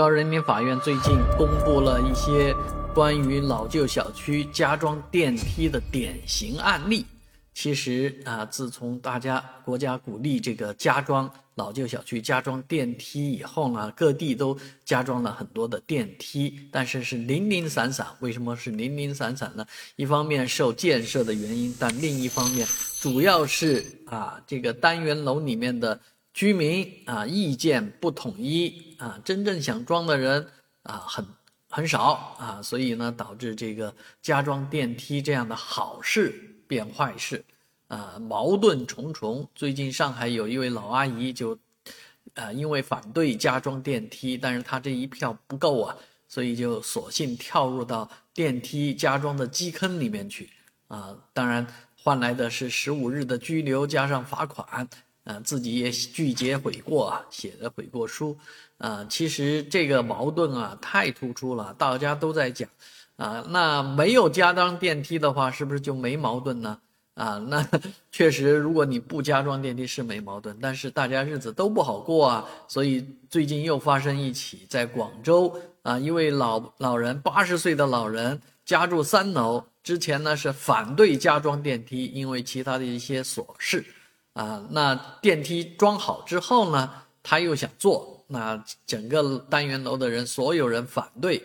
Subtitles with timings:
[0.00, 2.56] 高人民法院最近公布了一些
[2.94, 7.04] 关于老旧小区加装电梯的典型案例。
[7.52, 18.06] 其实啊，自从大家国家鼓励这个加装老旧小区加装电梯以后呢，各地都加装了很多的电梯，但是是零零散散。
[18.20, 19.66] 为什么是零零散散呢？
[19.96, 22.66] 一方面受建设的原因，但另一方面
[23.02, 26.00] 主要是啊，这个单元楼里面的
[26.32, 30.48] 居民啊意见不统一啊，真正想装的人
[30.82, 31.26] 啊很
[31.68, 36.46] 很少啊，所以呢，导致这个加装电梯这样的好事。
[36.70, 37.44] 变坏事，
[37.88, 39.48] 啊，矛盾重重。
[39.56, 41.58] 最近上海有一位老阿姨就，
[42.34, 45.96] 啊，因为反对加装电梯，但是她这一票不够啊，
[46.28, 50.48] 所以就索性跳入到电梯加装的基坑里面去，
[50.86, 51.66] 啊，当然
[52.00, 54.88] 换来的是十五日的拘留加上罚款，
[55.24, 58.36] 啊，自己也拒绝悔过啊，写的悔过书，
[58.78, 62.68] 啊，其实这个矛盾啊太突出了，大家都在讲。
[63.16, 66.78] 啊，那没有加装电梯的话，是不是就没矛盾呢？
[67.12, 67.62] 啊，那
[68.10, 72.46] 确实，如果你不加装电梯是没矛盾，但是大家日子都不好过啊。
[72.66, 83.84] 所以最近又发生一起，在广州啊，一位老老人，八十岁的老人，家住三楼，之前呢是反对加装电梯，因为其他的一些琐事，
[84.40, 86.90] 啊，那电梯装好之后呢，
[87.22, 91.42] 他又想做，那整个单元楼的人，所有人反对。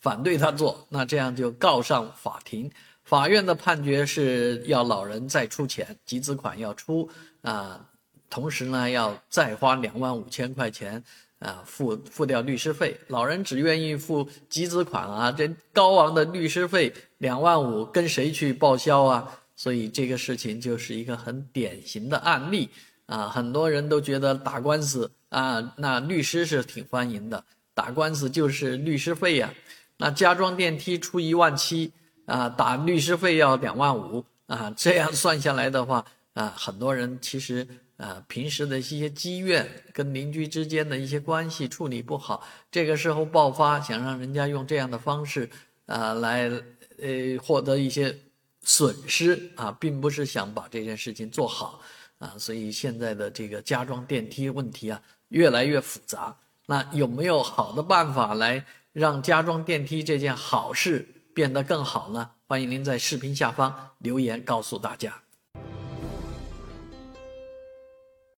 [0.00, 2.70] 反对他做，那这样就告上法庭。
[3.04, 7.08] 法院的判决是要老人再出钱，集资款要出
[7.40, 7.88] 啊，
[8.28, 11.02] 同时呢要再花两万五千块钱
[11.38, 13.00] 啊，付付掉律师费。
[13.08, 19.40] 老人只愿意付集资款啊，这高昂的律师费两万五，跟谁去报销啊？
[19.56, 22.68] 所以这个事情就是一个很典型的案例
[23.06, 23.28] 啊。
[23.28, 27.44] 很多人都觉得打官司啊，那律师是挺欢迎的，
[27.74, 29.52] 打官司就是律师费呀。
[29.96, 31.92] 那加装电梯出一万七
[32.26, 37.66] 啊，打律师费要两万五啊，这样算下来的话啊，很多人其实
[37.96, 45.48] 啊，平时的一些积怨跟邻居之间的一些关系处理不好，这个时候爆发，想让人家用这样的方式
[45.86, 46.50] 啊来
[46.98, 48.18] 呃获得一些
[48.64, 51.80] 损失啊，并不是想把这件事情做好
[52.18, 56.36] 啊，所以现在的这个加装电梯问题啊越来越复杂。
[56.66, 58.64] 那有没有好的办法来？
[58.92, 61.04] 让加装电梯这件好事
[61.34, 62.30] 变得更好呢？
[62.46, 65.23] 欢迎您在视频下方留言告诉大家。